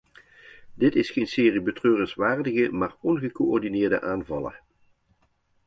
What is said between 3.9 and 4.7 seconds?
aanvallen.